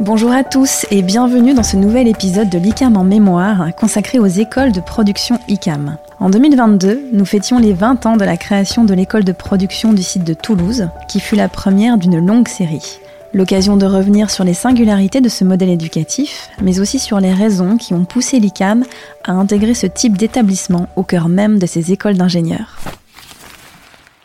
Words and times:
Bonjour 0.00 0.32
à 0.32 0.44
tous 0.44 0.86
et 0.90 1.02
bienvenue 1.02 1.52
dans 1.52 1.62
ce 1.62 1.76
nouvel 1.76 2.08
épisode 2.08 2.48
de 2.48 2.56
l'ICAM 2.56 2.96
en 2.96 3.04
mémoire 3.04 3.74
consacré 3.76 4.18
aux 4.18 4.24
écoles 4.24 4.72
de 4.72 4.80
production 4.80 5.38
ICAM. 5.46 5.98
En 6.20 6.30
2022, 6.30 7.10
nous 7.12 7.26
fêtions 7.26 7.58
les 7.58 7.74
20 7.74 8.06
ans 8.06 8.16
de 8.16 8.24
la 8.24 8.38
création 8.38 8.84
de 8.84 8.94
l'école 8.94 9.24
de 9.24 9.32
production 9.32 9.92
du 9.92 10.02
site 10.02 10.24
de 10.24 10.32
Toulouse, 10.32 10.88
qui 11.06 11.20
fut 11.20 11.36
la 11.36 11.50
première 11.50 11.98
d'une 11.98 12.18
longue 12.26 12.48
série. 12.48 12.98
L'occasion 13.34 13.76
de 13.76 13.84
revenir 13.84 14.30
sur 14.30 14.42
les 14.42 14.54
singularités 14.54 15.20
de 15.20 15.28
ce 15.28 15.44
modèle 15.44 15.68
éducatif, 15.68 16.48
mais 16.62 16.80
aussi 16.80 16.98
sur 16.98 17.20
les 17.20 17.34
raisons 17.34 17.76
qui 17.76 17.92
ont 17.92 18.06
poussé 18.06 18.40
l'ICAM 18.40 18.84
à 19.24 19.32
intégrer 19.32 19.74
ce 19.74 19.86
type 19.86 20.16
d'établissement 20.16 20.88
au 20.96 21.02
cœur 21.02 21.28
même 21.28 21.58
de 21.58 21.66
ces 21.66 21.92
écoles 21.92 22.16
d'ingénieurs. 22.16 22.78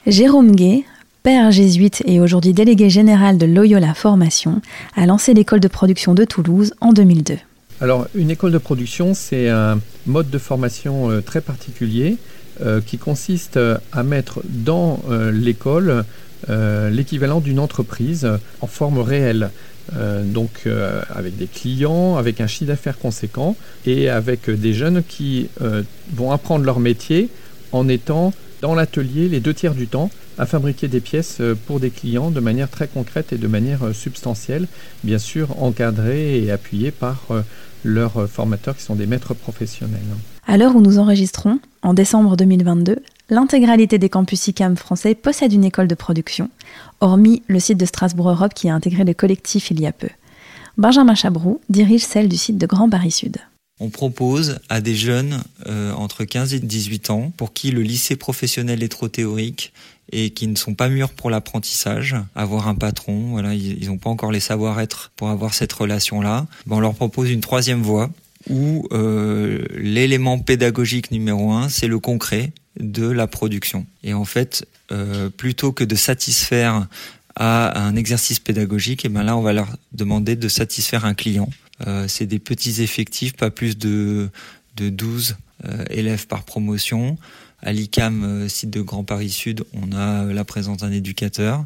Jérôme 0.07 0.55
Gay, 0.55 0.85
père 1.25 1.49
jésuite 1.49 2.03
et 2.05 2.19
aujourd'hui 2.19 2.53
délégué 2.53 2.91
général 2.91 3.39
de 3.39 3.47
Loyola 3.47 3.95
Formation, 3.95 4.61
a 4.95 5.07
lancé 5.07 5.33
l'école 5.33 5.59
de 5.59 5.67
production 5.67 6.13
de 6.13 6.23
Toulouse 6.23 6.75
en 6.81 6.93
2002. 6.93 7.37
Alors, 7.81 8.05
une 8.13 8.29
école 8.29 8.51
de 8.51 8.59
production, 8.59 9.15
c'est 9.15 9.49
un 9.49 9.79
mode 10.05 10.29
de 10.29 10.37
formation 10.37 11.09
euh, 11.09 11.21
très 11.21 11.41
particulier 11.41 12.17
euh, 12.61 12.79
qui 12.79 12.99
consiste 12.99 13.59
à 13.91 14.03
mettre 14.03 14.41
dans 14.45 14.99
euh, 15.09 15.31
l'école 15.31 16.05
l'équivalent 16.91 17.39
d'une 17.39 17.57
entreprise 17.57 18.29
en 18.61 18.67
forme 18.67 18.99
réelle. 18.99 19.49
donc 20.25 20.67
avec 21.09 21.37
des 21.37 21.47
clients, 21.47 22.17
avec 22.17 22.39
un 22.39 22.45
chiffre 22.45 22.67
d'affaires 22.67 22.99
conséquent 22.99 23.55
et 23.87 24.09
avec 24.09 24.51
des 24.51 24.75
jeunes 24.75 25.01
qui 25.01 25.49
vont 26.13 26.31
apprendre 26.31 26.63
leur 26.63 26.79
métier 26.79 27.29
en 27.71 27.87
étant 27.87 28.31
dans 28.61 28.75
l'atelier 28.75 29.27
les 29.27 29.39
deux 29.39 29.55
tiers 29.55 29.73
du 29.73 29.87
temps 29.87 30.11
à 30.37 30.45
fabriquer 30.45 30.87
des 30.87 30.99
pièces 30.99 31.37
euh, 31.39 31.55
pour 31.55 31.79
des 31.79 31.89
clients 31.89 32.31
de 32.31 32.39
manière 32.39 32.69
très 32.69 32.87
concrète 32.87 33.33
et 33.33 33.37
de 33.37 33.47
manière 33.47 33.83
euh, 33.83 33.93
substantielle, 33.93 34.67
bien 35.03 35.17
sûr 35.17 35.61
encadrées 35.61 36.43
et 36.43 36.51
appuyées 36.51 36.91
par 36.91 37.23
euh, 37.31 37.41
leurs 37.83 38.27
formateurs 38.29 38.75
qui 38.75 38.83
sont 38.83 38.95
des 38.95 39.05
maîtres 39.05 39.33
professionnels. 39.33 39.99
À 40.47 40.57
l'heure 40.57 40.75
où 40.75 40.81
nous 40.81 40.97
enregistrons, 40.99 41.59
en 41.81 41.93
décembre 41.93 42.35
2022, 42.35 42.97
l'intégralité 43.29 43.97
des 43.97 44.09
campus 44.09 44.47
ICAM 44.47 44.75
français 44.75 45.15
possède 45.15 45.53
une 45.53 45.63
école 45.63 45.87
de 45.87 45.95
production, 45.95 46.49
hormis 46.99 47.43
le 47.47 47.59
site 47.59 47.77
de 47.77 47.85
Strasbourg 47.85 48.29
Europe 48.29 48.53
qui 48.53 48.69
a 48.69 48.75
intégré 48.75 49.03
le 49.03 49.13
collectif 49.13 49.71
il 49.71 49.79
y 49.79 49.87
a 49.87 49.91
peu. 49.91 50.09
Benjamin 50.77 51.15
Chabrou 51.15 51.61
dirige 51.69 52.03
celle 52.03 52.27
du 52.27 52.37
site 52.37 52.57
de 52.57 52.65
Grand 52.65 52.89
Paris 52.89 53.11
Sud. 53.11 53.37
On 53.79 53.89
propose 53.89 54.59
à 54.69 54.79
des 54.81 54.95
jeunes 54.95 55.43
entre 55.97 56.23
15 56.23 56.53
et 56.53 56.59
18 56.59 57.09
ans 57.09 57.33
pour 57.35 57.51
qui 57.51 57.71
le 57.71 57.81
lycée 57.81 58.15
professionnel 58.15 58.83
est 58.83 58.89
trop 58.89 59.09
théorique 59.09 59.73
et 60.11 60.29
qui 60.31 60.47
ne 60.47 60.55
sont 60.55 60.75
pas 60.75 60.89
mûrs 60.89 61.11
pour 61.11 61.29
l'apprentissage, 61.29 62.15
avoir 62.35 62.67
un 62.67 62.75
patron, 62.75 63.31
voilà, 63.31 63.53
ils 63.53 63.87
n'ont 63.87 63.97
pas 63.97 64.09
encore 64.09 64.31
les 64.31 64.39
savoir-être 64.39 65.11
pour 65.15 65.29
avoir 65.29 65.53
cette 65.53 65.73
relation-là. 65.73 66.45
Ben, 66.67 66.75
on 66.77 66.79
leur 66.79 66.93
propose 66.93 67.31
une 67.31 67.41
troisième 67.41 67.81
voie 67.81 68.09
où 68.49 68.87
euh, 68.91 69.65
l'élément 69.75 70.37
pédagogique 70.37 71.11
numéro 71.11 71.51
un, 71.51 71.69
c'est 71.69 71.87
le 71.87 71.99
concret 71.99 72.51
de 72.79 73.07
la 73.07 73.27
production. 73.27 73.85
Et 74.03 74.13
en 74.13 74.25
fait, 74.25 74.67
euh, 74.91 75.29
plutôt 75.29 75.71
que 75.71 75.83
de 75.83 75.95
satisfaire 75.95 76.87
à 77.35 77.81
un 77.81 77.95
exercice 77.95 78.39
pédagogique, 78.39 79.05
et 79.05 79.09
ben 79.09 79.23
là, 79.23 79.35
on 79.35 79.41
va 79.41 79.53
leur 79.53 79.75
demander 79.91 80.35
de 80.35 80.47
satisfaire 80.47 81.05
un 81.05 81.13
client. 81.13 81.49
Euh, 81.87 82.07
c'est 82.07 82.25
des 82.25 82.39
petits 82.39 82.81
effectifs, 82.81 83.33
pas 83.33 83.49
plus 83.49 83.77
de, 83.77 84.29
de 84.77 84.89
12 84.89 85.35
euh, 85.65 85.83
élèves 85.89 86.27
par 86.27 86.43
promotion. 86.43 87.17
À 87.61 87.71
l'ICAM, 87.71 88.23
euh, 88.23 88.47
site 88.49 88.69
de 88.69 88.81
Grand 88.81 89.03
Paris 89.03 89.29
Sud, 89.29 89.63
on 89.73 89.91
a 89.95 90.25
la 90.25 90.43
présence 90.43 90.77
d'un 90.77 90.91
éducateur 90.91 91.65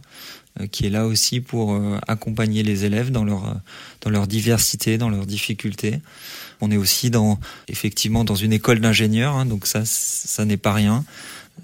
euh, 0.60 0.68
qui 0.68 0.86
est 0.86 0.90
là 0.90 1.06
aussi 1.06 1.42
pour 1.42 1.74
euh, 1.74 1.98
accompagner 2.08 2.64
les 2.64 2.86
élèves 2.86 3.12
dans 3.12 3.24
leur 3.24 3.60
dans 4.02 4.10
leur 4.10 4.28
diversité, 4.28 4.98
dans 4.98 5.10
leurs 5.10 5.26
difficultés. 5.26 6.00
On 6.62 6.72
est 6.72 6.78
aussi 6.78 7.10
dans 7.10 7.40
effectivement 7.68 8.24
dans 8.24 8.36
une 8.36 8.54
école 8.54 8.80
d'ingénieurs, 8.80 9.36
hein, 9.36 9.46
donc 9.46 9.66
ça 9.66 9.84
ça 9.86 10.46
n'est 10.46 10.58
pas 10.58 10.74
rien. 10.74 11.04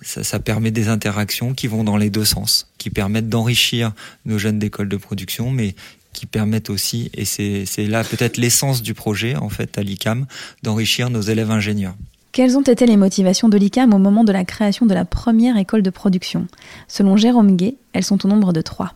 Ça, 0.01 0.25
ça, 0.25 0.41
permet 0.41 0.71
des 0.71 0.89
interactions 0.89 1.53
qui 1.53 1.67
vont 1.67 1.85
dans 1.85 1.95
les 1.95 2.09
deux 2.09 2.25
sens, 2.25 2.67
qui 2.77 2.89
permettent 2.89 3.29
d'enrichir 3.29 3.93
nos 4.25 4.37
jeunes 4.37 4.59
d'école 4.59 4.89
de 4.89 4.97
production, 4.97 5.51
mais 5.51 5.73
qui 6.11 6.25
permettent 6.25 6.69
aussi, 6.69 7.09
et 7.13 7.23
c'est 7.23 7.87
là 7.87 8.03
peut-être 8.03 8.35
l'essence 8.37 8.81
du 8.81 8.93
projet 8.93 9.35
en 9.35 9.49
fait 9.49 9.77
à 9.77 9.83
l'ICAM, 9.83 10.25
d'enrichir 10.63 11.09
nos 11.09 11.21
élèves 11.21 11.51
ingénieurs. 11.51 11.95
Quelles 12.35 12.57
ont 12.57 12.63
été 12.63 12.85
les 12.85 12.97
motivations 12.97 13.47
de 13.47 13.57
l'ICAM 13.57 13.93
au 13.93 13.97
moment 13.97 14.25
de 14.25 14.33
la 14.33 14.43
création 14.43 14.85
de 14.85 14.93
la 14.93 15.05
première 15.05 15.55
école 15.55 15.81
de 15.81 15.89
production? 15.89 16.47
Selon 16.89 17.15
Jérôme 17.15 17.55
Gay, 17.55 17.75
elles 17.93 18.03
sont 18.03 18.25
au 18.25 18.27
nombre 18.27 18.51
de 18.51 18.59
trois. 18.59 18.91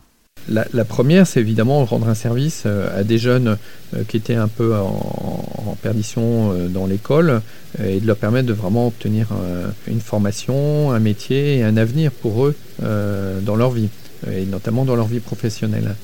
La, 0.46 0.84
première, 0.84 1.26
c'est 1.26 1.40
évidemment 1.40 1.82
rendre 1.86 2.10
un 2.10 2.14
service 2.14 2.64
euh, 2.66 3.00
à 3.00 3.02
des 3.02 3.16
jeunes 3.16 3.56
euh, 3.96 4.02
qui 4.06 4.18
étaient 4.18 4.34
un 4.34 4.46
peu 4.46 4.76
en, 4.76 5.74
perdition 5.80 6.52
euh, 6.52 6.68
dans 6.68 6.84
l'école 6.84 7.40
et 7.82 8.00
de 8.00 8.06
leur 8.06 8.16
permettre 8.18 8.46
de 8.46 8.52
vraiment 8.52 8.88
obtenir 8.88 9.28
une 9.86 10.00
formation, 10.00 10.92
un 10.92 10.98
métier 10.98 11.56
et 11.56 11.62
un 11.62 11.78
avenir 11.78 12.12
pour 12.12 12.44
eux 12.44 12.54
dans 12.82 13.56
leur 13.56 13.70
vie, 13.70 13.88
et 14.30 14.44
notamment 14.44 14.84
dans 14.84 14.96
leur 14.96 15.06
vie 15.06 15.20
professionnelle. 15.20 15.94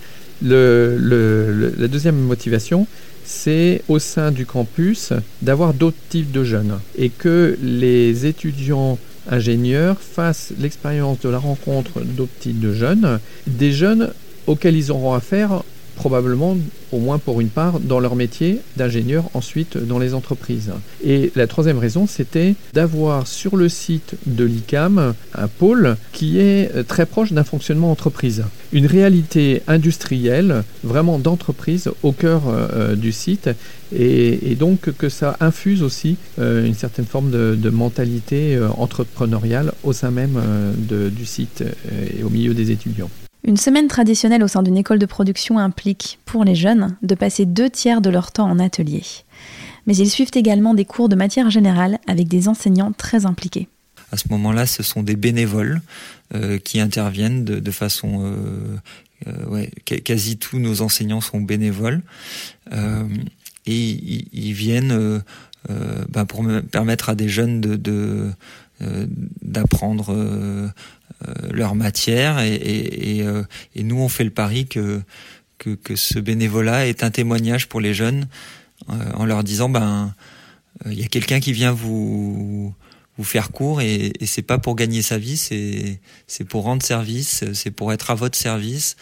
La 0.43 1.89
deuxième 1.89 2.19
motivation, 2.19 2.87
c'est 3.25 3.83
au 3.89 3.99
sein 3.99 4.31
du 4.31 4.47
campus 4.47 5.13
d'avoir 5.43 5.75
d'autres 5.75 5.97
types 6.09 6.31
de 6.31 6.45
jeunes 6.45 6.79
et 6.97 7.11
que 7.11 7.59
les 7.63 8.27
étudiants 8.27 8.99
ingénieurs 9.29 9.97
fassent 10.01 10.53
l'expérience 10.59 11.21
de 11.21 11.29
la 11.29 11.39
rencontre 11.39 12.01
d'autres 12.01 12.39
types 12.39 12.61
de 12.61 12.73
jeunes, 12.73 13.19
des 13.47 13.73
jeunes 13.73 14.13
auxquels 14.47 14.77
ils 14.77 14.93
auront 14.93 15.15
affaire 15.15 15.63
probablement 15.97 16.57
au 16.93 16.99
moins 16.99 17.19
pour 17.19 17.41
une 17.41 17.49
part 17.49 17.81
dans 17.81 17.99
leur 17.99 18.15
métier 18.15 18.61
d'ingénieur 18.77 19.25
ensuite 19.35 19.77
dans 19.77 19.99
les 19.99 20.15
entreprises. 20.15 20.71
Et 21.05 21.33
la 21.35 21.47
troisième 21.47 21.79
raison, 21.79 22.07
c'était 22.07 22.55
d'avoir 22.75 23.27
sur 23.27 23.57
le 23.57 23.69
site 23.69 24.15
de 24.27 24.45
l'ICAM 24.45 25.15
un 25.35 25.49
pôle 25.49 25.97
qui 26.13 26.39
est 26.39 26.75
euh, 26.75 26.83
très 26.83 27.07
proche 27.07 27.33
d'un 27.33 27.45
fonctionnement 27.45 27.91
entreprise. 27.91 28.45
Une 28.73 28.87
réalité 28.87 29.63
industrielle, 29.67 30.63
vraiment 30.85 31.19
d'entreprise 31.19 31.91
au 32.03 32.13
cœur 32.13 32.49
euh, 32.49 32.69
euh, 32.75 32.97
du 32.97 33.13
site 33.13 33.51
et, 33.95 34.55
donc 34.57 34.91
que 34.97 35.09
ça 35.09 35.37
infuse 35.41 35.83
aussi 35.83 36.17
une 36.39 36.75
certaine 36.75 37.05
forme 37.05 37.31
de, 37.31 37.71
mentalité 37.71 38.59
entrepreneuriale 38.79 39.73
au 39.85 39.93
sein 39.93 40.11
même 40.11 40.41
du 40.77 41.27
site 41.27 41.63
et 42.19 42.25
au 42.25 42.31
milieu 42.31 42.55
des 42.55 42.71
étudiants. 42.71 43.11
Une 43.47 43.57
semaine 43.57 43.87
traditionnelle 43.87 44.43
au 44.43 44.49
sein 44.49 44.65
d'une 44.65 44.77
école 44.77 44.99
de 44.99 45.07
production 45.07 45.61
implique, 45.61 46.19
pour 46.25 46.43
les 46.43 46.57
jeunes, 46.57 46.97
de 47.03 47.15
passer 47.15 47.47
deux 47.47 47.71
tiers 47.71 48.01
de 48.01 48.11
leur 48.11 48.33
temps 48.33 48.51
en 48.51 48.59
atelier. 48.59 49.05
Mais 49.87 49.97
ils 49.97 50.11
suivent 50.11 50.33
également 50.35 50.75
des 50.75 50.85
cours 50.85 51.09
de 51.09 51.15
matière 51.15 51.49
générale 51.49 52.01
avec 52.09 52.27
des 52.27 52.49
enseignants 52.49 52.91
très 52.91 53.25
impliqués. 53.25 53.69
À 54.11 54.17
ce 54.17 54.25
moment-là, 54.31 54.67
ce 54.67 54.83
sont 54.83 55.05
des 55.05 55.15
bénévoles 55.15 55.81
euh, 56.35 56.59
qui 56.59 56.81
interviennent 56.81 57.45
de, 57.45 57.71
façon... 57.71 58.25
Euh, 58.25 58.77
euh, 59.29 59.67
quasi 59.85 60.39
tous 60.39 60.59
nos 60.59 60.83
enseignants 60.83 61.21
sont 61.21 61.41
bénévoles. 61.41 62.03
et 62.73 63.77
ils, 64.33 64.53
viennent 64.55 65.23
bah, 66.09 66.25
pour 66.25 66.45
permettre 66.73 67.11
à 67.11 67.15
des 67.15 67.29
jeunes 67.29 67.61
de 67.61 68.31
d'apprendre 69.41 70.15
leur 71.53 71.75
matière 71.75 72.39
et, 72.41 73.21
euh, 73.23 73.43
et, 73.75 73.83
nous 73.83 73.97
on 73.97 74.09
fait 74.09 74.25
le 74.25 74.31
pari 74.31 74.67
que, 74.67 75.03
que, 75.59 75.97
ce 75.97 76.19
bénévolat 76.19 76.87
est 76.87 77.03
un 77.03 77.11
témoignage 77.11 77.69
pour 77.69 77.81
les 77.81 77.95
jeunes 77.95 78.29
euh, 78.91 78.95
en 79.15 79.25
leur 79.25 79.43
disant 79.45 79.69
ben 79.69 80.15
il 80.85 81.01
y 81.01 81.05
a 81.05 81.09
quelqu'un 81.09 81.41
qui 81.41 81.53
vient 81.53 81.73
vous 81.73 82.75
vous 83.17 83.25
faire 83.25 83.51
court 83.51 83.81
et, 83.81 84.13
c'est 84.27 84.43
pas 84.43 84.59
pour 84.59 84.77
gagner 84.77 85.03
sa 85.03 85.19
vie, 85.19 85.37
c'est 85.37 86.01
c'est 86.27 86.45
pour 86.45 86.65
rendre 86.65 86.83
service, 86.83 87.45
c'est 87.55 87.71
pour 87.71 87.93
être 87.93 88.11
à 88.11 88.15
votre 88.15 88.37
service. 88.37 88.97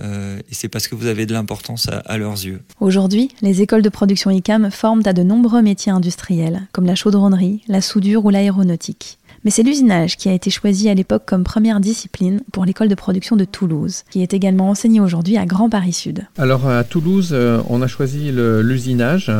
Euh, 0.00 0.38
et 0.50 0.54
c'est 0.54 0.68
parce 0.68 0.86
que 0.86 0.94
vous 0.94 1.06
avez 1.06 1.26
de 1.26 1.32
l'importance 1.32 1.88
à, 1.88 2.18
leurs 2.18 2.44
yeux. 2.44 2.60
Aujourd'hui, 2.78 3.30
les 3.40 3.62
écoles 3.62 3.82
de 3.82 3.88
production 3.88 4.30
ICAM 4.30 4.70
forment 4.70 5.02
à 5.06 5.12
de 5.12 5.22
nombreux 5.22 5.62
métiers 5.62 5.90
industriels, 5.90 6.68
comme 6.72 6.84
la 6.84 6.94
chaudronnerie, 6.94 7.62
la 7.68 7.80
soudure 7.80 8.24
ou 8.24 8.30
l'aéronautique. 8.30 9.17
Mais 9.44 9.50
c'est 9.50 9.62
l'usinage 9.62 10.16
qui 10.16 10.28
a 10.28 10.32
été 10.32 10.50
choisi 10.50 10.88
à 10.88 10.94
l'époque 10.94 11.22
comme 11.26 11.44
première 11.44 11.80
discipline 11.80 12.40
pour 12.52 12.64
l'école 12.64 12.88
de 12.88 12.94
production 12.94 13.36
de 13.36 13.44
Toulouse, 13.44 14.02
qui 14.10 14.22
est 14.22 14.34
également 14.34 14.70
enseignée 14.70 15.00
aujourd'hui 15.00 15.36
à 15.36 15.46
Grand 15.46 15.70
Paris 15.70 15.92
Sud. 15.92 16.26
Alors 16.36 16.68
à 16.68 16.82
Toulouse, 16.84 17.30
euh, 17.32 17.60
on 17.68 17.80
a 17.82 17.86
choisi 17.86 18.32
l'usinage 18.32 19.30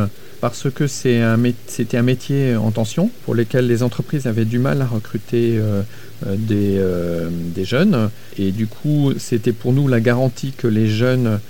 parce 0.40 0.70
que 0.70 0.86
c'était 0.86 1.20
un, 1.20 2.02
métier 2.02 2.54
en 2.54 2.70
tension 2.70 3.10
pour 3.24 3.34
lequel 3.34 3.66
les 3.66 3.82
entreprises 3.82 4.26
avaient 4.26 4.44
du 4.44 4.60
mal 4.60 4.82
à 4.82 4.86
recruter 4.86 5.58
euh, 5.58 5.82
euh, 6.26 7.28
des, 7.54 7.64
jeunes. 7.64 8.10
Et 8.38 8.52
du 8.52 8.68
coup, 8.68 9.12
c'était 9.18 9.52
pour 9.52 9.72
nous 9.72 9.88
la 9.88 10.00
garantie 10.00 10.52
que 10.56 10.68
les 10.68 10.86
jeunes 10.86 11.40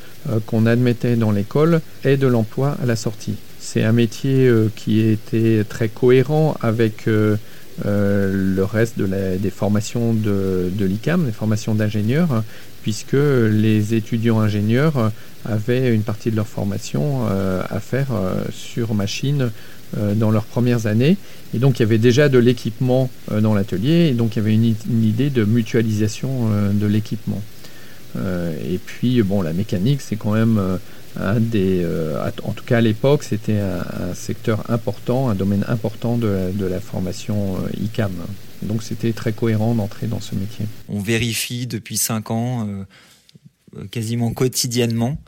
qu'on 0.46 0.66
admettait 0.66 1.16
dans 1.16 1.30
l'école 1.30 1.80
aient 2.04 2.16
de 2.16 2.26
l'emploi 2.26 2.76
à 2.82 2.86
la 2.86 2.96
sortie. 2.96 3.34
C'est 3.60 3.84
un 3.84 3.92
métier 3.92 4.50
qui 4.74 5.00
était 5.00 5.64
très 5.68 5.88
cohérent 5.88 6.56
avec 6.62 7.06
le 7.84 8.62
reste 8.62 8.98
de 8.98 9.08
des 9.36 9.50
formations 9.50 10.12
de, 10.12 10.70
de 10.72 10.84
l'ICAM, 10.84 11.26
les 11.26 11.32
formations 11.32 11.74
d'ingénieurs, 11.74 12.42
puisque 12.82 13.14
les 13.14 13.94
étudiants 13.94 14.40
ingénieurs 14.40 15.12
avaient 15.44 15.94
une 15.94 16.02
partie 16.02 16.30
de 16.30 16.36
leur 16.36 16.46
formation 16.46 17.26
à 17.26 17.80
faire 17.80 18.08
sur 18.50 18.94
machine 18.94 19.50
dans 19.96 20.30
leurs 20.30 20.44
premières 20.44 20.86
années. 20.86 21.16
Et 21.54 21.58
donc 21.58 21.78
il 21.78 21.82
y 21.82 21.84
avait 21.84 21.98
déjà 21.98 22.28
de 22.28 22.38
l'équipement 22.38 23.10
dans 23.30 23.54
l'atelier, 23.54 24.08
et 24.10 24.12
donc 24.12 24.36
il 24.36 24.40
y 24.40 24.42
avait 24.42 24.54
une, 24.54 25.04
idée 25.04 25.30
de 25.30 25.44
mutualisation 25.44 26.50
de 26.72 26.86
l'équipement. 26.86 27.42
et 28.16 28.78
puis 28.84 29.22
bon, 29.22 29.42
la 29.42 29.52
mécanique, 29.52 30.00
c'est 30.00 30.16
quand 30.16 30.32
même 30.32 30.60
des, 31.40 31.86
en 32.42 32.52
tout 32.52 32.64
cas 32.64 32.78
à 32.78 32.80
l'époque, 32.80 33.22
c'était 33.24 33.58
un, 33.58 34.14
secteur 34.14 34.70
important, 34.70 35.28
un 35.28 35.34
domaine 35.34 35.64
important 35.68 36.16
de, 36.16 36.50
de 36.52 36.66
la 36.66 36.80
formation 36.80 37.56
ICAM. 37.80 38.12
Donc 38.62 38.82
c'était 38.82 39.12
très 39.12 39.32
cohérent 39.32 39.74
d'entrer 39.74 40.06
dans 40.06 40.20
ce 40.20 40.34
métier. 40.34 40.66
On 40.88 41.00
vérifie 41.00 41.66
depuis 41.66 41.96
cinq 41.96 42.30
ans, 42.30 42.66
euh, 43.76 43.86
quasiment 43.90 44.32
quotidiennement, 44.32 45.18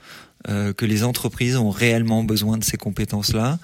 euh, 0.49 0.73
que 0.73 0.87
les 0.87 1.05
entreprises 1.05 1.56
ont 1.56 1.71
réellement 1.71 2.25
besoin 2.25 2.59
de 2.59 2.65
ces 2.65 2.77
compétences-là. 2.77 3.59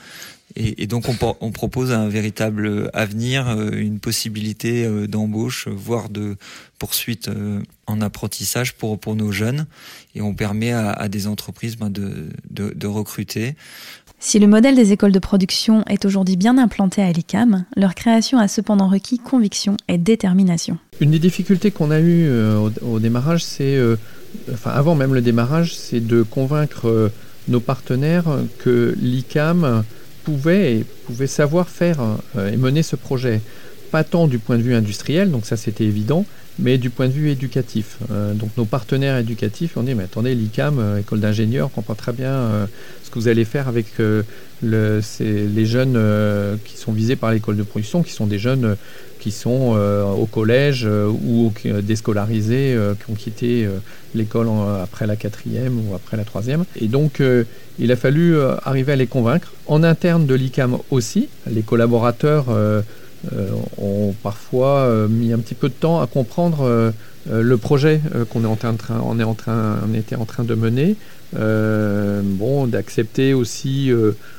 Et, 0.55 0.87
donc 0.87 1.05
on, 1.41 1.51
propose 1.51 1.93
un 1.93 2.09
véritable 2.09 2.89
avenir, 2.95 3.49
euh, 3.49 3.73
une 3.73 3.99
possibilité 3.99 4.89
d'embauche, 5.07 5.69
voire 5.69 6.09
de 6.09 6.37
poursuite 6.79 7.29
en 7.87 8.01
apprentissage 8.01 8.75
pour, 8.75 8.99
pour 8.99 9.17
nos 9.17 9.33
jeunes. 9.33 9.67
Et 10.15 10.23
on 10.23 10.35
permet 10.35 10.73
à, 10.73 11.09
des 11.09 11.27
entreprises 11.27 11.77
ben, 11.77 11.91
de, 11.91 12.31
de 12.51 12.87
recruter. 12.87 13.55
Si 14.19 14.39
le 14.39 14.47
modèle 14.47 14.75
des 14.75 14.93
écoles 14.93 15.13
de 15.13 15.19
production 15.19 15.85
est 15.87 16.05
aujourd'hui 16.05 16.37
bien 16.37 16.57
implanté 16.59 17.03
à 17.03 17.13
l'ICAM, 17.13 17.65
leur 17.77 17.95
création 17.95 18.39
a 18.39 18.49
cependant 18.49 18.89
requis 18.89 19.19
conviction 19.19 19.77
et 19.89 19.99
détermination. 19.99 20.79
Une 21.01 21.11
des 21.11 21.19
difficultés 21.19 21.71
qu'on 21.71 21.91
a 21.91 22.01
eues 22.01 22.27
euh, 22.27 22.71
au, 22.81 22.99
démarrage, 22.99 23.45
c'est, 23.45 23.77
euh, 23.77 23.97
enfin 24.53 24.71
avant 24.71 24.95
même 24.95 25.13
le 25.13 25.21
démarrage, 25.21 25.77
c'est 25.77 26.01
de 26.01 26.23
convaincre 26.23 26.89
euh, 26.89 27.13
nos 27.49 27.61
partenaires 27.61 28.25
que 28.59 28.97
l'ICAM 28.99 29.85
pouvait 30.27 30.73
et 30.75 30.85
pouvait 31.07 31.29
savoir 31.29 31.69
faire 31.69 31.99
et 32.37 32.57
mener 32.57 32.83
ce 32.83 32.97
projet. 32.97 33.41
Pas 33.93 34.03
tant 34.03 34.27
du 34.27 34.41
point 34.41 34.59
de 34.59 34.63
vue 34.63 34.75
industriel, 34.75 35.31
donc 35.31 35.47
ça 35.47 35.57
c'était 35.57 35.85
évident, 35.85 36.27
mais 36.59 36.79
du 36.79 36.91
point 36.91 37.07
de 37.07 37.13
vue 37.13 37.31
éducatif. 37.31 37.99
Euh, 38.11 38.33
donc 38.33 38.51
nos 38.57 38.65
partenaires 38.65 39.19
éducatifs 39.19 39.77
ont 39.77 39.83
dit, 39.83 39.95
mais 39.95 40.05
attendez, 40.05 40.35
l'ICAM, 40.35 40.79
euh, 40.79 40.99
école 40.99 41.21
d'ingénieurs, 41.21 41.71
comprend 41.71 41.95
très 41.95 42.13
bien 42.13 42.33
euh, 42.33 42.67
ce 43.05 43.11
que 43.11 43.19
vous 43.19 43.29
allez 43.29 43.45
faire 43.45 43.69
avec 43.69 43.87
le, 43.99 44.25
les 44.63 45.67
jeunes 45.67 46.59
qui 46.65 46.77
sont 46.77 46.93
visés 46.93 47.17
par 47.17 47.31
l'école 47.31 47.57
de 47.57 47.63
production, 47.63 48.03
qui 48.03 48.13
sont 48.13 48.27
des 48.27 48.39
jeunes 48.39 48.77
qui 49.21 49.31
sont 49.31 49.77
au 50.19 50.27
collège 50.27 50.87
ou 50.87 51.53
déscolarisés, 51.83 52.77
qui 52.99 53.11
ont 53.11 53.15
quitté 53.15 53.69
l'école 54.15 54.49
après 54.83 55.07
la 55.07 55.17
quatrième 55.17 55.79
ou 55.89 55.95
après 55.95 56.17
la 56.17 56.25
troisième. 56.25 56.65
Et 56.77 56.89
donc, 56.89 57.23
il 57.79 57.93
a 57.93 57.97
fallu 57.97 58.37
arriver 58.65 58.93
à 58.93 58.97
les 58.97 59.07
convaincre, 59.07 59.53
en 59.67 59.83
interne 59.83 60.27
de 60.27 60.35
l'ICAM 60.35 60.79
aussi, 60.91 61.29
les 61.51 61.63
collaborateurs 61.63 62.47
euh, 62.51 62.83
ont 63.79 64.15
parfois 64.23 64.79
euh, 64.81 65.09
mis 65.09 65.33
un 65.33 65.39
petit 65.39 65.55
peu 65.55 65.69
de 65.69 65.75
temps 65.75 66.01
à 66.01 66.07
comprendre 66.07 66.63
euh, 66.63 66.91
le 67.29 67.57
projet 67.57 68.01
qu'on 68.31 68.45
est 68.45 68.47
en 68.47 68.55
train, 68.55 69.03
on 69.05 69.19
est 69.19 69.25
en 69.25 69.35
train, 69.35 69.81
on 69.89 69.95
était 69.95 70.15
en 70.15 70.27
train 70.27 70.45
de 70.45 70.55
mener. 70.55 70.95
bon, 71.33 72.69
d'accepter 72.69 73.35
aussi 73.35 73.91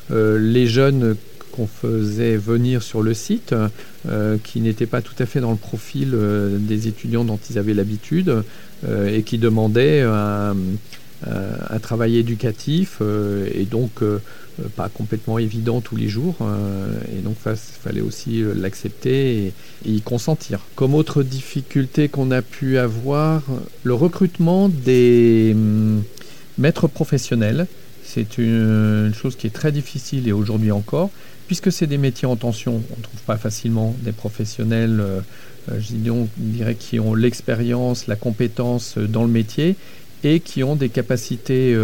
les 0.10 0.68
jeunes 0.68 1.18
qu'on 1.52 1.68
faisait 1.68 2.38
venir 2.38 2.82
sur 2.82 3.02
le 3.02 3.14
site, 3.14 3.54
qui 4.46 4.62
n'étaient 4.62 4.86
pas 4.86 5.02
tout 5.02 5.16
à 5.20 5.26
fait 5.26 5.42
dans 5.42 5.52
le 5.52 5.58
profil 5.58 6.18
des 6.60 6.88
étudiants 6.88 7.26
dont 7.26 7.40
ils 7.50 7.58
avaient 7.58 7.74
l'habitude 7.74 8.34
et 8.90 9.24
qui 9.24 9.38
demandaient 9.38 10.04
un, 10.04 10.56
un 11.26 11.80
travail 11.80 12.18
éducatif 12.18 13.02
et 13.02 13.66
donc 13.66 14.04
euh, 14.60 14.68
pas 14.76 14.90
complètement 14.90 15.38
évident 15.38 15.82
tous 15.82 15.96
les 15.96 16.08
jours. 16.08 16.36
Euh, 16.42 17.00
et 17.16 17.22
donc, 17.22 17.36
il 17.46 17.56
fallait 17.56 18.02
aussi 18.02 18.42
euh, 18.42 18.54
l'accepter 18.56 19.48
et, 19.48 19.54
y 19.86 20.02
consentir. 20.02 20.60
Comme 20.76 20.96
autre 20.96 21.24
difficulté 21.24 22.10
qu'on 22.10 22.32
a 22.32 22.42
pu 22.42 22.78
avoir, 22.78 23.44
le 23.84 23.94
recrutement 23.94 24.70
des 24.70 25.52
hum, 25.54 26.04
maîtres 26.58 26.88
professionnels. 26.88 27.68
C'est 28.04 28.38
une, 28.38 29.12
chose 29.14 29.36
qui 29.36 29.48
est 29.48 29.54
très 29.54 29.72
difficile 29.72 30.28
et 30.28 30.32
aujourd'hui 30.32 30.72
encore, 30.72 31.10
puisque 31.46 31.72
c'est 31.72 31.88
des 31.88 31.98
métiers 31.98 32.28
en 32.28 32.38
tension. 32.38 32.76
On 32.76 32.98
ne 32.98 33.04
trouve 33.04 33.22
pas 33.26 33.38
facilement 33.38 33.94
des 34.02 34.14
professionnels, 34.14 35.04
je 35.70 35.94
dirais, 36.38 36.76
qui 36.76 37.02
ont 37.02 37.14
l'expérience, 37.14 38.08
la 38.08 38.16
compétence 38.16 38.98
dans 38.98 39.24
le 39.24 39.30
métier 39.30 39.76
et 40.24 40.40
qui 40.40 40.64
ont 40.64 40.76
des 40.76 40.90
capacités 40.90 41.76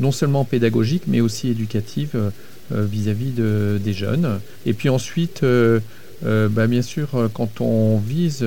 non 0.00 0.12
seulement 0.12 0.44
pédagogiques, 0.44 1.04
mais 1.06 1.20
aussi 1.20 1.48
éducatives 1.48 2.10
euh, 2.14 2.30
euh, 2.72 2.84
vis-à-vis 2.84 3.30
de, 3.30 3.80
des 3.82 3.92
jeunes. 3.92 4.40
Et 4.66 4.74
puis 4.74 4.88
ensuite, 4.88 5.42
euh, 5.42 5.80
bah, 6.22 6.66
bien 6.66 6.82
sûr, 6.82 7.30
quand 7.32 7.60
on 7.60 7.98
vise, 7.98 8.44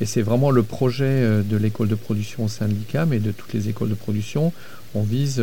et 0.00 0.04
c'est 0.04 0.22
vraiment 0.22 0.50
le 0.50 0.62
projet 0.62 1.42
de 1.42 1.56
l'école 1.56 1.88
de 1.88 1.94
production 1.94 2.44
au 2.44 2.48
sein 2.48 2.68
de 2.68 2.74
l'ICAM 2.74 3.12
et 3.12 3.18
de 3.18 3.32
toutes 3.32 3.52
les 3.52 3.68
écoles 3.68 3.88
de 3.88 3.94
production, 3.94 4.52
on 4.94 5.02
vise 5.02 5.42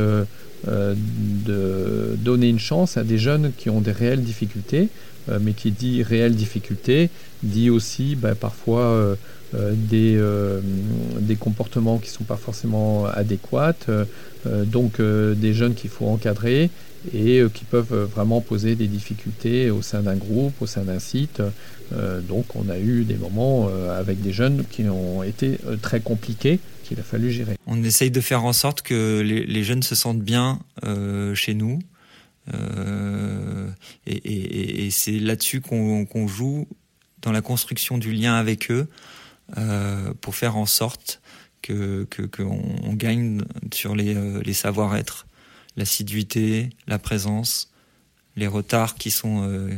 de 0.65 2.15
donner 2.17 2.49
une 2.49 2.59
chance 2.59 2.97
à 2.97 3.03
des 3.03 3.17
jeunes 3.17 3.51
qui 3.57 3.69
ont 3.69 3.81
des 3.81 3.91
réelles 3.91 4.23
difficultés, 4.23 4.89
mais 5.41 5.53
qui 5.53 5.71
dit 5.71 6.03
réelles 6.03 6.35
difficultés, 6.35 7.09
dit 7.43 7.69
aussi 7.69 8.15
bah, 8.15 8.35
parfois 8.35 9.17
des, 9.53 10.17
comportements 11.39 11.97
qui 11.97 12.09
ne 12.09 12.15
sont 12.15 12.23
pas 12.23 12.37
forcément 12.37 13.05
adéquats, 13.05 13.75
euh, 14.47 14.65
donc 14.65 14.99
euh, 14.99 15.33
des 15.33 15.53
jeunes 15.53 15.73
qu'il 15.73 15.89
faut 15.89 16.07
encadrer 16.07 16.69
et 17.13 17.39
euh, 17.39 17.49
qui 17.49 17.65
peuvent 17.65 18.09
vraiment 18.13 18.41
poser 18.41 18.75
des 18.75 18.87
difficultés 18.87 19.69
au 19.69 19.81
sein 19.81 20.01
d'un 20.01 20.15
groupe, 20.15 20.61
au 20.61 20.67
sein 20.67 20.83
d'un 20.83 20.99
site. 20.99 21.41
donc 22.27 22.55
on 22.55 22.67
a 22.69 22.77
eu 22.77 23.05
des 23.05 23.15
moments 23.15 23.69
avec 23.97 24.21
des 24.21 24.33
jeunes 24.33 24.65
qui 24.69 24.83
ont 24.89 25.23
été 25.23 25.57
très 25.81 26.01
compliqués 26.01 26.59
qu'il 26.83 26.99
a 26.99 27.03
fallu 27.03 27.31
gérer. 27.31 27.55
On 27.65 27.81
essaye 27.83 28.11
de 28.11 28.19
faire 28.19 28.43
en 28.43 28.51
sorte 28.51 28.81
que 28.81 29.21
les, 29.21 29.63
jeunes 29.63 29.83
se 29.83 29.95
sentent 29.95 30.21
bien 30.21 30.59
chez 31.33 31.53
nous. 31.53 31.79
et, 34.05 34.89
c'est 34.91 35.19
là-dessus 35.19 35.61
qu'on 35.61 36.27
joue 36.27 36.67
dans 37.21 37.31
la 37.31 37.41
construction 37.41 37.97
du 37.97 38.11
lien 38.11 38.35
avec 38.35 38.69
eux 38.69 38.87
pour 40.19 40.35
faire 40.35 40.57
en 40.57 40.65
sorte 40.65 41.21
que 41.61 42.27
qu'on 42.35 42.93
gagne 42.93 43.41
sur 43.73 43.95
les, 43.95 44.15
euh, 44.15 44.41
les 44.43 44.53
savoir-être, 44.53 45.27
l'assiduité, 45.77 46.69
la 46.87 46.99
présence, 46.99 47.71
les 48.35 48.47
retards 48.47 48.95
qui 48.95 49.11
sont 49.11 49.47
euh, 49.47 49.69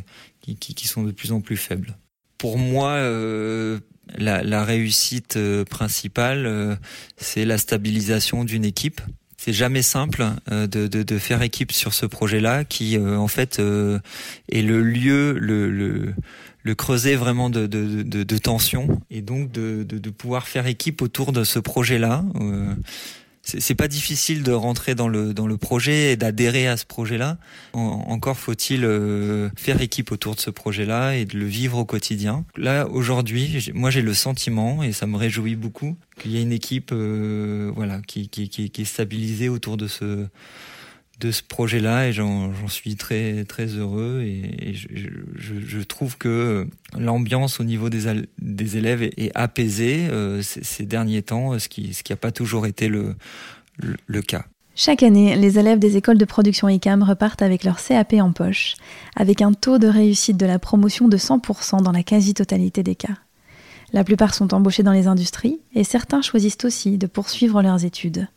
qui, 0.41 0.55
qui, 0.55 0.87
sont 0.87 1.03
de 1.03 1.11
plus 1.11 1.31
en 1.31 1.41
plus 1.41 1.57
faibles. 1.57 1.95
Pour 2.37 2.57
moi, 2.57 2.93
euh, 2.93 3.79
la, 4.17 4.41
la, 4.41 4.63
réussite 4.63 5.37
principale, 5.69 6.79
c'est 7.17 7.45
la 7.45 7.57
stabilisation 7.59 8.43
d'une 8.43 8.65
équipe. 8.65 9.01
C'est 9.37 9.53
jamais 9.53 9.83
simple 9.83 10.25
de, 10.49 10.65
de, 10.65 11.03
de, 11.03 11.17
faire 11.17 11.43
équipe 11.43 11.71
sur 11.71 11.93
ce 11.93 12.05
projet-là, 12.05 12.65
qui 12.65 12.97
en 12.97 13.27
fait 13.27 13.59
est 13.59 14.61
le 14.61 14.81
lieu, 14.81 15.37
le, 15.37 15.69
le 15.69 16.13
le 16.63 16.75
creuset 16.75 17.15
vraiment 17.15 17.49
de, 17.49 17.67
de, 17.67 18.03
de, 18.03 18.23
de 18.23 18.37
tension 18.37 19.01
et 19.09 19.21
donc 19.21 19.51
de, 19.51 19.83
de, 19.83 20.09
pouvoir 20.09 20.47
faire 20.47 20.67
équipe 20.67 21.01
autour 21.01 21.31
de 21.31 21.43
ce 21.43 21.59
projet-là. 21.59 22.23
Euh, 22.35 22.75
c'est 23.57 23.75
pas 23.75 23.87
difficile 23.87 24.43
de 24.43 24.51
rentrer 24.51 24.95
dans 24.95 25.07
le 25.07 25.33
dans 25.33 25.47
le 25.47 25.57
projet 25.57 26.13
et 26.13 26.15
d'adhérer 26.17 26.67
à 26.67 26.77
ce 26.77 26.85
projet-là. 26.85 27.37
encore 27.73 28.37
faut-il 28.37 28.85
euh, 28.85 29.49
faire 29.55 29.81
équipe 29.81 30.11
autour 30.11 30.35
de 30.35 30.39
ce 30.39 30.49
projet-là 30.49 31.15
et 31.15 31.25
de 31.25 31.37
le 31.37 31.45
vivre 31.45 31.79
au 31.79 31.85
quotidien. 31.85 32.45
Là 32.55 32.87
aujourd'hui, 32.87 33.71
moi 33.73 33.89
j'ai 33.89 34.01
le 34.01 34.13
sentiment 34.13 34.83
et 34.83 34.91
ça 34.91 35.07
me 35.07 35.17
réjouit 35.17 35.55
beaucoup 35.55 35.97
qu'il 36.19 36.31
y 36.31 36.37
a 36.37 36.41
une 36.41 36.51
équipe 36.51 36.91
euh, 36.91 37.71
voilà 37.75 38.01
qui, 38.05 38.29
qui, 38.29 38.49
qui, 38.49 38.69
qui 38.69 38.81
est 38.81 38.85
stabilisée 38.85 39.49
autour 39.49 39.77
de 39.77 39.87
ce 39.87 40.27
de 41.19 41.31
ce 41.31 41.43
projet-là 41.43 42.07
et 42.07 42.13
j'en 42.13 42.51
suis 42.67 42.95
très 42.95 43.43
très 43.43 43.67
heureux 43.67 44.21
et, 44.23 44.73
je, 44.73 45.81
trouve 45.83 46.17
que 46.17 46.67
l'ambiance 46.97 47.59
au 47.59 47.63
niveau 47.63 47.89
des, 47.89 48.07
élèves 48.77 49.01
est, 49.01 49.31
apaisée 49.35 50.07
euh, 50.09 50.41
ces, 50.41 50.85
derniers 50.85 51.21
temps, 51.21 51.57
ce 51.59 51.67
qui 51.67 51.93
ce 51.93 52.03
n'a 52.09 52.15
pas 52.15 52.31
toujours 52.31 52.65
été 52.65 52.87
le, 52.87 53.15
le, 54.07 54.21
cas. 54.21 54.45
Chaque 54.75 55.03
année, 55.03 55.35
les 55.35 55.59
élèves 55.59 55.79
des 55.79 55.97
écoles 55.97 56.17
de 56.17 56.25
production 56.25 56.69
ICAM 56.69 57.03
repartent 57.03 57.41
avec 57.41 57.63
leur 57.63 57.83
CAP 57.83 58.13
en 58.13 58.31
poche, 58.31 58.75
avec 59.15 59.41
un 59.41 59.53
taux 59.53 59.77
de 59.77 59.87
réussite 59.87 60.37
de 60.37 60.45
la 60.45 60.59
promotion 60.59 61.07
de 61.07 61.17
100% 61.17 61.81
dans 61.81 61.91
la 61.91 62.03
quasi-totalité 62.03 62.83
des 62.83 62.95
cas. 62.95 63.17
La 63.91 64.03
plupart 64.03 64.35
sont 64.35 64.53
embauchés 64.53 64.83
dans 64.83 64.91
les 64.91 65.07
industries 65.07 65.59
et 65.73 65.83
certains 65.83 66.21
choisissent 66.21 66.63
aussi 66.63 66.97
de 66.97 67.07
poursuivre 67.07 67.61
leurs 67.61 67.83
études. 67.83 68.27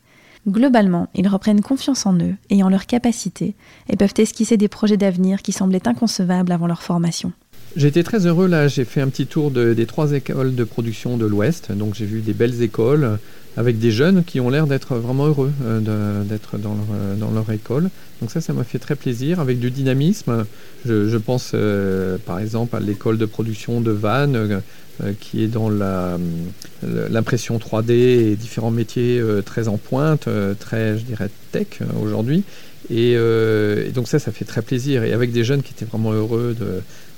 Globalement, 0.49 1.09
ils 1.15 1.29
reprennent 1.29 1.61
confiance 1.61 2.05
en 2.05 2.15
eux 2.17 2.35
et 2.51 2.63
en 2.63 2.69
leurs 2.69 2.87
capacités 2.87 3.55
et 3.89 3.97
peuvent 3.97 4.15
esquisser 4.17 4.57
des 4.57 4.69
projets 4.69 4.97
d'avenir 4.97 5.41
qui 5.41 5.53
semblaient 5.53 5.87
inconcevables 5.87 6.51
avant 6.51 6.67
leur 6.67 6.83
formation. 6.83 7.33
J'étais 7.77 8.03
très 8.03 8.27
heureux 8.27 8.49
là, 8.49 8.69
j'ai 8.69 8.85
fait 8.85 9.01
un 9.01 9.09
petit 9.09 9.27
tour 9.27 9.51
des 9.51 9.87
trois 9.87 10.13
écoles 10.13 10.55
de 10.55 10.65
production 10.65 11.17
de 11.17 11.25
l'Ouest, 11.25 11.73
donc 11.73 11.95
j'ai 11.95 12.05
vu 12.05 12.21
des 12.21 12.35
belles 12.35 12.61
écoles 12.61 13.19
avec 13.57 13.79
des 13.79 13.91
jeunes 13.91 14.25
qui 14.25 14.41
ont 14.41 14.51
l'air 14.51 14.67
d'être 14.67 14.97
vraiment 14.97 15.27
heureux 15.27 15.53
d'être 16.29 16.59
dans 16.59 16.75
leur, 16.75 17.17
dans 17.19 17.31
leur 17.31 17.51
école. 17.51 17.89
Donc 18.21 18.31
ça, 18.31 18.43
ça 18.43 18.53
m'a 18.53 18.65
fait 18.65 18.79
très 18.79 18.95
plaisir, 18.95 19.41
avec 19.41 19.59
du 19.59 19.71
dynamisme. 19.71 20.45
Je, 20.85 21.09
je 21.09 21.17
pense 21.17 21.55
par 22.27 22.41
exemple 22.41 22.77
à 22.77 22.81
l'école 22.81 23.17
de 23.17 23.27
production 23.27 23.81
de 23.81 23.91
Vannes, 23.91 24.61
qui 25.21 25.43
est 25.43 25.49
dans 25.49 25.71
l'impression 26.83 27.59
3D 27.59 27.91
et 27.91 28.37
différents 28.37 28.71
métiers 28.71 29.23
très 29.45 29.69
en 29.69 29.77
pointe, 29.77 30.29
très, 30.59 30.99
je 30.99 31.05
dirais, 31.05 31.29
tech 31.51 31.81
aujourd'hui. 32.01 32.45
Et, 32.91 33.17
donc 33.95 34.09
ça, 34.09 34.19
ça 34.19 34.33
fait 34.33 34.45
très 34.45 34.63
plaisir. 34.63 35.05
Et 35.05 35.13
avec 35.13 35.33
des 35.33 35.45
jeunes 35.45 35.63
qui 35.63 35.73
étaient 35.73 35.85
vraiment 35.85 36.13
heureux 36.13 36.55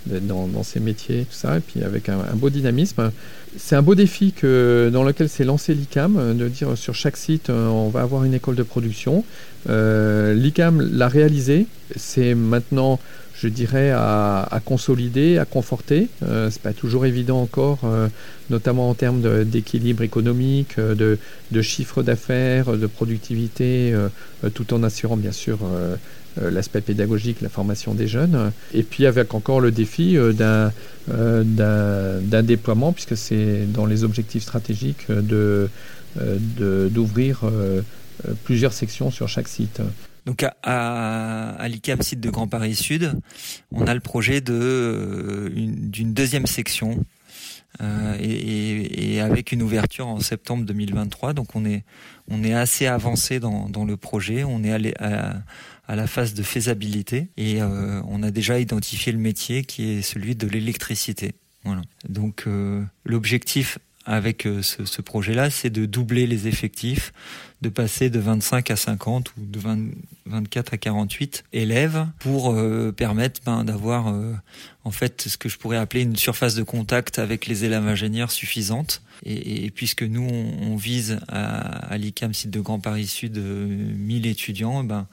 d'être 0.07 0.26
dans, 0.26 0.62
ces 0.62 0.81
métiers, 0.81 1.26
tout 1.31 1.37
ça, 1.37 1.57
et 1.57 1.61
puis 1.61 1.83
avec 1.83 2.09
un, 2.09 2.19
beau 2.35 2.50
dynamisme. 2.50 3.11
C'est 3.57 3.76
un 3.76 3.83
beau 3.83 3.95
défi 3.95 4.33
que, 4.33 4.90
dans 4.93 5.04
lequel 5.04 5.28
s'est 5.28 5.45
lancé 5.45 5.75
l'ICAM, 5.75 6.37
de 6.37 6.49
dire 6.49 6.76
sur 6.76 6.95
chaque 6.95 7.16
site, 7.16 7.50
euh, 7.50 7.69
on 7.69 7.88
va 7.88 8.02
avoir 8.02 8.25
une 8.25 8.35
école 8.35 8.57
de 8.57 8.64
production. 8.64 9.25
Euh, 9.69 10.35
L'ICAM 10.35 10.81
l'a 10.81 11.09
réalisé, 11.09 11.66
c'est 11.97 12.35
maintenant 12.35 12.99
je 13.37 13.49
dirais, 13.49 13.91
à, 13.91 14.61
consolider, 14.64 15.38
à 15.38 15.45
conforter. 15.45 16.09
Euh, 16.23 16.50
c'est 16.50 16.62
pas 16.62 16.73
toujours 16.73 17.07
évident 17.07 17.41
encore, 17.43 17.81
euh, 17.85 18.09
notamment 18.50 18.88
en 18.91 18.95
termes 18.95 19.45
d'équilibre 19.45 20.03
économique, 20.03 20.79
de, 20.79 21.19
de 21.50 21.62
chiffre 21.62 22.03
d'affaires, 22.03 22.73
de 22.76 22.87
productivité, 22.87 23.95
tout 24.55 24.73
en 24.75 24.83
assurant 24.83 25.17
bien 25.17 25.33
sûr 25.33 25.59
euh, 26.43 26.50
l'aspect 26.50 26.81
pédagogique, 26.81 27.41
la 27.43 27.49
formation 27.49 27.95
des 27.95 28.09
jeunes, 28.09 28.50
et 28.73 28.83
puis 28.83 29.07
avec 29.07 29.35
encore 29.35 29.61
le 29.61 29.71
défi 29.71 30.17
euh, 30.17 30.33
euh, 31.11 32.21
d'un 32.21 32.43
déploiement, 32.43 32.93
puisque 32.93 33.17
c'est 33.17 33.67
dans 33.73 33.87
les 33.87 34.03
objectifs 34.03 34.43
stratégiques 34.43 35.07
de 35.11 35.69
d'ouvrir 36.17 37.41
plusieurs 38.45 38.73
sections 38.73 39.11
sur 39.11 39.29
chaque 39.29 39.49
site. 39.49 39.81
Donc 40.26 40.43
à, 40.43 41.50
à, 41.50 41.69
l'ICAM 41.69 42.00
site 42.02 42.21
de 42.21 42.31
Grand 42.31 42.49
Paris 42.49 42.75
Sud, 42.75 43.21
on 43.73 43.87
a 43.87 43.95
le 43.95 44.00
projet 44.00 44.40
de 44.40 45.52
d'une 45.54 46.14
deuxième 46.14 46.47
section 46.47 47.04
et, 48.21 49.21
avec 49.21 49.52
une 49.52 49.62
ouverture 49.62 50.07
en 50.07 50.21
septembre 50.21 50.64
2023. 50.64 51.33
Donc 51.33 51.54
on 51.54 51.64
est 51.64 51.85
on 52.31 52.43
est 52.43 52.54
assez 52.54 52.87
avancé 52.87 53.40
dans, 53.40 53.85
le 53.85 53.97
projet. 53.97 54.45
On 54.45 54.64
est 54.64 54.73
allé 54.73 54.95
à, 54.99 55.43
la 55.88 56.07
phase 56.07 56.35
de 56.35 56.43
faisabilité 56.43 57.28
et 57.37 57.61
euh, 57.61 58.00
on 58.09 58.23
a 58.23 58.31
déjà 58.31 58.59
identifié 58.59 59.12
le 59.12 59.19
métier 59.19 59.64
qui 59.64 59.90
est 59.90 60.02
celui 60.02 60.35
de 60.35 60.47
l'électricité. 60.47 61.33
Voilà. 61.64 61.83
Donc 62.09 62.45
euh, 62.47 62.83
l'objectif 63.04 63.78
avec 64.04 64.46
euh, 64.46 64.62
ce, 64.62 64.84
ce 64.84 65.02
projet-là, 65.02 65.50
c'est 65.50 65.70
de 65.70 65.87
doubler 65.87 66.26
les 66.26 66.46
effectifs, 66.49 67.12
de 67.62 67.68
passer 67.68 68.11
de 68.11 68.18
25 68.18 68.70
à 68.70 68.76
50 68.76 69.32
ou 69.37 69.44
de 69.46 69.58
20, 69.58 69.78
24 70.26 70.75
à 70.75 70.76
48 70.76 71.44
élèves 71.52 72.06
pour 72.18 72.54
permettre 72.94 73.40
ben, 73.46 73.64
d'avoir 73.64 74.14
en 74.84 74.90
fait 74.90 75.23
ce 75.28 75.38
que 75.38 75.49
je 75.49 75.56
pourrais 75.56 75.78
appeler 75.78 76.02
une 76.02 76.16
surface 76.16 76.54
de 76.54 76.62
contact 76.62 77.18
avec 77.18 77.46
les 77.46 77.64
élèves 77.64 77.87
ingénieurs 77.87 78.30
suffisante. 78.30 79.00
Et, 79.25 79.70
puisque 79.70 80.02
nous 80.02 80.28
on, 80.28 80.76
vise 80.76 81.20
à, 81.28 81.87
à 81.87 81.96
l'ICAM 81.96 82.34
site 82.34 82.50
de 82.50 82.61
Grand 82.61 82.80
Paris 82.80 83.06
Sud 83.06 83.38
1000 83.38 84.26
étudiants, 84.26 84.84
ben 84.84 85.06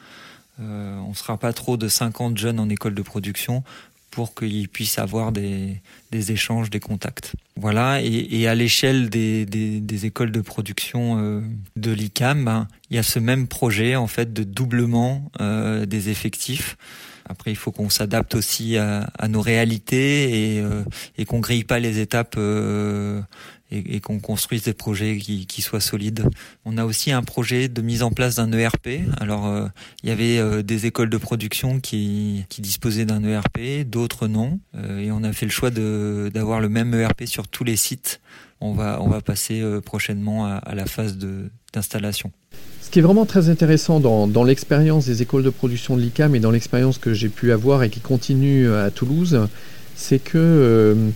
euh, 0.62 0.98
on 1.00 1.10
ne 1.10 1.16
sera 1.16 1.38
pas 1.38 1.54
trop 1.54 1.78
de 1.78 1.88
50 1.88 2.38
jeunes 2.38 2.60
en 2.60 2.70
école 2.70 2.94
de 2.94 3.02
production 3.02 3.64
pour 4.12 4.36
qu'ils 4.36 4.70
puissent 4.70 5.00
avoir 5.00 5.32
des, 5.32 5.82
échanges, 6.12 6.70
des 6.70 6.80
contacts. 6.80 7.34
Voilà, 7.56 8.02
et, 8.02 8.48
à 8.48 8.56
l'échelle 8.56 9.10
des, 9.10 10.06
écoles 10.06 10.32
de 10.32 10.42
production 10.42 11.18
euh, 11.18 11.42
de 11.78 11.92
l'ICAM, 11.92 12.46
ben, 12.46 12.68
il 12.90 12.98
y 12.98 13.00
a 13.00 13.04
ce 13.04 13.20
même 13.20 13.48
projet 13.48 13.96
en 13.96 14.08
fait 14.08 14.34
de 14.34 14.44
doublement 14.44 15.32
euh, 15.40 15.86
des 15.86 16.10
effectifs. 16.10 16.78
Après, 17.30 17.52
il 17.52 17.56
faut 17.56 17.72
qu'on 17.72 17.90
s'adapte 17.90 18.36
aussi 18.36 18.78
à, 18.78 19.10
nos 19.30 19.40
réalités 19.40 20.58
et, 20.58 20.64
et 21.18 21.24
qu'on 21.24 21.40
grille 21.40 21.64
pas 21.64 21.80
les 21.80 22.00
étapes 22.00 22.38
et, 23.72 24.00
qu'on 24.00 24.20
construise 24.20 24.64
des 24.64 24.74
projets 24.74 25.18
qui, 25.18 25.62
soient 25.62 25.80
solides. 25.80 26.26
On 26.66 26.78
a 26.78 26.86
aussi 26.86 27.12
un 27.12 27.24
projet 27.24 27.68
de 27.70 27.82
mise 27.82 28.04
en 28.04 28.12
place 28.12 28.36
d'un 28.36 28.52
ERP. 28.52 28.90
Alors, 29.20 29.48
euh, 29.48 29.68
il 30.04 30.10
y 30.10 30.12
avait 30.12 30.38
euh, 30.38 30.62
des 30.62 30.86
écoles 30.86 31.10
de 31.10 31.18
production 31.18 31.80
qui, 31.80 32.46
disposaient 32.60 33.06
d'un 33.06 33.24
ERP, 33.24 33.86
d'autres 33.86 34.28
non. 34.28 34.60
Euh, 34.76 35.00
et 35.00 35.12
on 35.12 35.24
a 35.24 35.34
fait 35.34 35.46
le 35.46 35.52
choix 35.52 35.70
d'avoir 35.72 36.60
le 36.60 36.70
même 36.70 36.94
ERP 36.94 37.24
sur 37.26 37.48
tous 37.48 37.64
les 37.64 37.76
sites. 37.76 38.22
On 38.60 38.74
va, 38.74 39.02
on 39.02 39.08
va 39.08 39.22
passer 39.22 39.64
prochainement 39.84 40.46
à, 40.46 40.56
à 40.56 40.76
la 40.76 40.86
phase 40.86 41.18
d'installation. 41.74 42.32
Ce 42.82 42.92
qui 42.92 43.00
est 43.00 43.02
vraiment 43.02 43.26
très 43.26 43.50
intéressant 43.50 44.00
dans, 44.00 44.28
dans 44.28 44.44
l'expérience 44.44 45.06
des 45.06 45.24
écoles 45.24 45.44
de 45.44 45.50
production 45.50 45.96
de 45.96 46.02
l'ICAM 46.02 46.36
et 46.36 46.40
dans 46.40 46.52
l'expérience 46.52 47.00
que 47.00 47.14
j'ai 47.14 47.30
pu 47.30 47.52
avoir 47.52 47.82
et 47.82 47.90
qui 47.90 48.02
continue 48.02 48.72
à 48.72 48.92
Toulouse, 48.92 49.48
c'est 49.96 50.20
que 50.20 51.12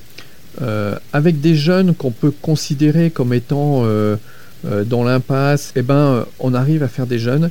avec 1.14 1.42
des 1.42 1.56
jeunes 1.56 1.94
qu'on 1.96 2.12
peut 2.12 2.32
considérer 2.32 3.10
comme 3.10 3.34
étant 3.34 3.84
euh, 3.84 4.16
euh, 4.66 4.84
dans 4.84 5.04
l'impasse, 5.04 5.72
eh 5.76 5.82
ben, 5.82 6.26
on 6.40 6.54
arrive 6.54 6.84
à 6.84 6.88
faire 6.88 7.08
des 7.08 7.20
jeunes 7.20 7.50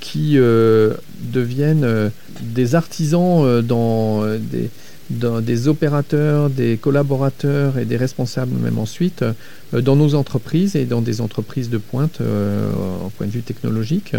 qui 0.00 0.38
deviennent 0.38 2.10
des 2.40 2.74
artisans 2.74 3.60
dans 3.60 4.24
des, 4.24 4.70
dans 5.10 5.40
des 5.40 5.68
opérateurs, 5.68 6.50
des 6.50 6.76
collaborateurs 6.76 7.78
et 7.78 7.84
des 7.84 7.96
responsables 7.96 8.52
même 8.58 8.78
ensuite 8.78 9.24
dans 9.72 9.96
nos 9.96 10.14
entreprises 10.14 10.76
et 10.76 10.84
dans 10.84 11.00
des 11.00 11.20
entreprises 11.20 11.70
de 11.70 11.78
pointe 11.78 12.20
en 12.20 13.10
point 13.10 13.26
de 13.26 13.32
vue 13.32 13.42
technologique. 13.42 14.16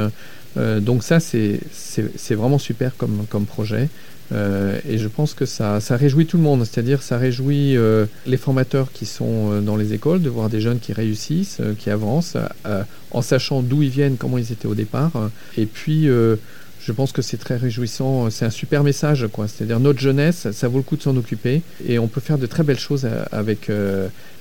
donc 0.56 1.04
ça, 1.04 1.20
c'est 1.20 1.60
vraiment 2.36 2.60
super 2.60 2.96
comme, 2.96 3.26
comme 3.30 3.46
projet. 3.46 3.90
Euh, 4.32 4.80
et 4.88 4.98
je 4.98 5.08
pense 5.08 5.34
que 5.34 5.46
ça, 5.46 5.80
ça 5.80 5.96
réjouit 5.96 6.26
tout 6.26 6.38
le 6.38 6.44
monde, 6.44 6.66
c'est-à-dire 6.66 7.02
ça 7.02 7.18
réjouit 7.18 7.78
euh, 7.78 8.06
les 8.26 8.38
formateurs 8.38 8.92
qui 8.92 9.06
sont 9.06 9.52
euh, 9.52 9.62
dans 9.62 9.78
les 9.78 9.94
écoles 9.94 10.22
de 10.22 10.30
voir 10.30 10.50
des 10.50 10.60
jeunes 10.60 10.80
qui 10.80 10.94
réussissent, 10.94 11.62
qui 11.80 11.90
avancent, 11.90 12.38
en 13.12 13.22
sachant 13.22 13.62
d'où 13.62 13.84
ils 13.84 13.90
viennent, 13.90 14.18
comment 14.18 14.38
ils 14.38 14.52
étaient 14.52 14.68
au 14.68 14.76
départ. 14.76 15.12
Et 15.58 15.66
puis, 15.66 16.08
je 16.88 16.94
pense 16.94 17.12
que 17.12 17.22
c'est 17.22 17.36
très 17.36 17.58
réjouissant, 17.58 18.30
c'est 18.30 18.46
un 18.46 18.50
super 18.50 18.82
message, 18.82 19.28
quoi. 19.32 19.50
C'est-à-dire 19.50 19.82
notre 19.82 20.00
jeunesse, 20.00 20.48
ça 20.54 20.70
vaut 20.70 20.78
le 20.78 20.84
coup 20.84 20.96
de 20.96 21.02
s'en 21.02 21.18
occuper, 21.18 21.62
et 21.86 22.00
on 22.00 22.08
peut 22.08 22.22
faire 22.22 22.38
de 22.38 22.46
très 22.46 22.64
belles 22.64 22.80
choses 22.80 23.06
avec 23.34 23.70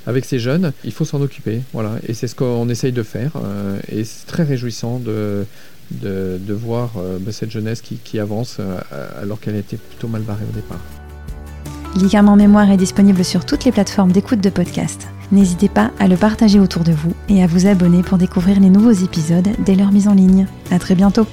avec 0.06 0.24
ces 0.24 0.38
jeunes. 0.38 0.72
Il 0.84 0.92
faut 0.92 1.04
s'en 1.04 1.20
occuper, 1.20 1.62
voilà. 1.72 1.96
Et 2.06 2.14
c'est 2.14 2.28
ce 2.28 2.36
qu'on 2.36 2.68
essaye 2.68 2.92
de 2.92 3.02
faire, 3.02 3.32
et 3.88 4.04
c'est 4.04 4.26
très 4.26 4.44
réjouissant 4.44 5.00
de 5.00 5.44
de, 5.90 6.52
voir 6.52 6.92
euh, 6.96 7.18
bah, 7.20 7.32
cette 7.32 7.50
jeunesse 7.50 7.80
qui, 7.80 7.96
qui 7.96 8.18
avance 8.18 8.56
euh, 8.60 8.78
alors 9.20 9.40
qu'elle 9.40 9.56
était 9.56 9.76
plutôt 9.76 10.08
mal 10.08 10.22
barrée 10.22 10.44
au 10.48 10.54
départ. 10.54 10.80
L'ICAM 11.96 12.28
en 12.28 12.36
mémoire 12.36 12.70
est 12.70 12.76
disponible 12.76 13.24
sur 13.24 13.46
toutes 13.46 13.64
les 13.64 13.72
plateformes 13.72 14.12
d'écoute 14.12 14.40
de 14.40 14.50
podcast. 14.50 15.08
N'hésitez 15.32 15.68
pas 15.68 15.92
à 15.98 16.08
le 16.08 16.16
partager 16.16 16.60
autour 16.60 16.84
de 16.84 16.92
vous 16.92 17.14
et 17.28 17.42
à 17.42 17.46
vous 17.46 17.66
abonner 17.66 18.02
pour 18.02 18.18
découvrir 18.18 18.60
les 18.60 18.68
nouveaux 18.68 18.92
épisodes 18.92 19.48
dès 19.64 19.74
leur 19.74 19.92
mise 19.92 20.08
en 20.08 20.14
ligne. 20.14 20.46
À 20.70 20.78
très 20.78 20.94
bientôt! 20.94 21.26